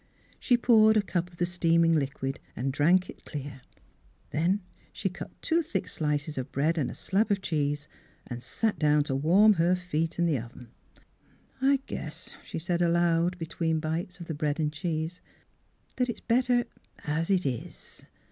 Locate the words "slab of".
6.95-7.39